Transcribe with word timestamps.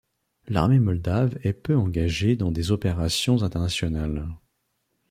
L’armée 0.47 0.79
moldave 0.79 1.37
est 1.43 1.53
peu 1.53 1.75
engagée 1.77 2.35
dans 2.35 2.51
des 2.51 2.71
opérations 2.71 3.43
internationales. 3.43 4.25